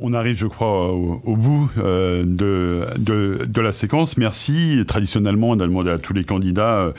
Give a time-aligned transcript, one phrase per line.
[0.00, 4.16] on arrive, je crois, au, bout de, de, la séquence.
[4.16, 4.82] Merci.
[4.86, 6.92] Traditionnellement, on a demandé à tous les candidats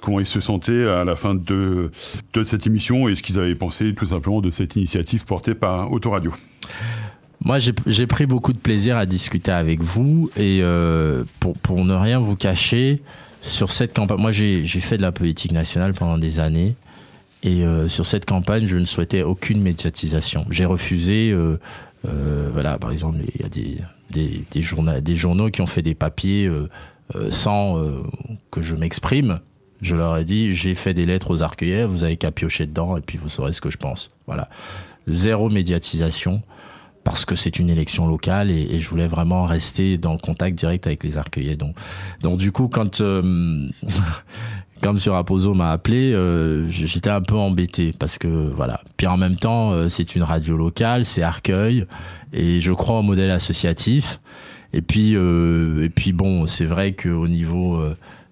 [0.00, 1.90] comment ils se sentaient à la fin de,
[2.32, 5.92] de cette émission et ce qu'ils avaient pensé tout simplement de cette initiative portée par
[5.92, 6.32] Autoradio.
[7.40, 11.94] Moi, j'ai pris beaucoup de plaisir à discuter avec vous et euh, pour, pour, ne
[11.94, 13.00] rien vous cacher,
[13.42, 16.74] sur cette campagne, moi j'ai fait de la politique nationale pendant des années
[17.44, 20.44] et euh, sur cette campagne, je ne souhaitais aucune médiatisation.
[20.50, 21.60] J'ai refusé, euh,
[22.04, 23.78] voilà, par exemple, il y a des,
[24.10, 26.50] des, des, journaux, des journaux qui ont fait des papiers
[27.30, 27.82] sans
[28.50, 29.40] que je m'exprime.
[29.80, 32.96] Je leur ai dit, j'ai fait des lettres aux arcueillères, vous avez qu'à piocher dedans
[32.96, 34.10] et puis vous saurez ce que je pense.
[34.26, 34.48] Voilà.
[35.06, 36.42] Zéro médiatisation
[37.08, 40.86] parce que c'est une élection locale et, je voulais vraiment rester dans le contact direct
[40.86, 41.56] avec les arcueillers.
[41.56, 41.74] Donc,
[42.20, 43.68] donc du coup, quand euh,
[44.82, 45.12] quand M.
[45.12, 48.80] Raposo m'a appelé, euh, j'étais un peu embêté parce que voilà.
[48.96, 51.84] Puis en même temps, euh, c'est une radio locale, c'est Arcueil
[52.32, 54.20] et je crois au modèle associatif.
[54.72, 55.16] Et puis
[55.94, 57.82] puis bon, c'est vrai qu'au niveau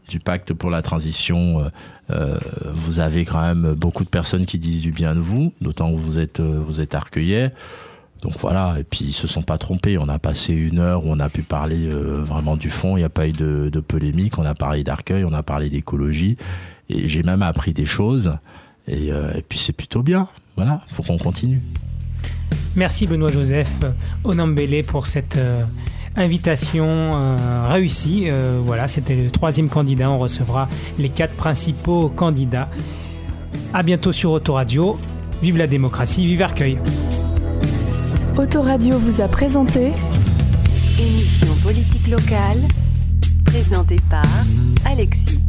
[0.07, 1.71] du pacte pour la transition,
[2.11, 5.97] vous avez quand même beaucoup de personnes qui disent du bien de vous, d'autant que
[5.97, 7.53] vous êtes vous.
[8.23, 9.99] Donc voilà, et puis ils se sont pas trompés.
[9.99, 12.97] On a passé une heure où on a pu parler euh, vraiment du fond.
[12.97, 14.39] Il n'y a pas eu de, polémique.
[14.39, 16.37] On a parlé d'arcueil, on a parlé d'écologie,
[16.89, 18.37] et j'ai même appris des choses.
[18.89, 20.29] Et, euh, puis c'est plutôt bien.
[20.57, 21.61] Voilà, faut qu'on continue.
[22.75, 23.81] Merci Benoît Joseph
[24.25, 25.65] Onambélé pour cette euh,
[26.15, 27.37] invitation
[27.69, 28.29] réussie.
[28.65, 30.11] voilà, c'était le troisième candidat.
[30.11, 32.69] On recevra les quatre principaux candidats.
[33.75, 34.99] À bientôt sur Autoradio.
[35.43, 36.79] Vive la démocratie, vive Arcueil.
[38.39, 39.93] Autoradio vous a présenté
[41.01, 42.59] Émission politique locale,
[43.47, 44.27] présentée par
[44.85, 45.41] Alexis.